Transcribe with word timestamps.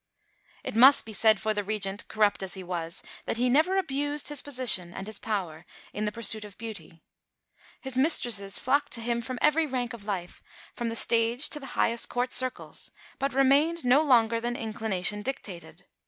It 0.63 0.75
must 0.75 1.05
be 1.05 1.13
said 1.13 1.39
for 1.39 1.53
the 1.53 1.63
Regent, 1.63 2.07
corrupt 2.07 2.41
as 2.41 2.55
he 2.55 2.63
was, 2.63 3.03
that 3.27 3.37
he 3.37 3.51
never 3.51 3.77
abused 3.77 4.29
his 4.29 4.41
position 4.41 4.95
and 4.95 5.05
his 5.05 5.19
power 5.19 5.63
in 5.93 6.05
the 6.05 6.11
pursuit 6.11 6.43
of 6.43 6.57
beauty. 6.57 7.03
His 7.81 7.99
mistresses 7.99 8.57
flocked 8.57 8.93
to 8.93 9.01
him 9.01 9.21
from 9.21 9.37
every 9.43 9.67
rank 9.67 9.93
of 9.93 10.03
life, 10.05 10.41
from 10.75 10.89
the 10.89 10.95
stage 10.95 11.49
to 11.49 11.59
the 11.59 11.67
highest 11.77 12.09
Court 12.09 12.33
circles, 12.33 12.89
but 13.19 13.35
remained 13.35 13.85
no 13.85 14.01
longer 14.01 14.41
than 14.41 14.55
inclination 14.55 15.21
dictated. 15.21 15.85